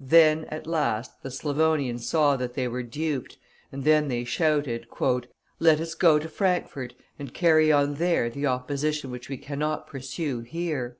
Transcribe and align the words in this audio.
Then 0.00 0.46
at 0.46 0.66
last 0.66 1.22
the 1.22 1.30
Slavonians 1.30 2.06
saw 2.06 2.34
that 2.38 2.54
they 2.54 2.66
were 2.66 2.82
duped, 2.82 3.36
and 3.70 3.84
then 3.84 4.08
they 4.08 4.24
shouted: 4.24 4.86
"Let 5.60 5.80
us 5.82 5.94
go 5.94 6.18
to 6.18 6.30
Frankfort 6.30 6.94
and 7.18 7.34
carry 7.34 7.70
on 7.70 7.96
there 7.96 8.30
the 8.30 8.46
opposition 8.46 9.10
which 9.10 9.28
we 9.28 9.36
cannot 9.36 9.86
pursue 9.86 10.40
here!" 10.40 10.96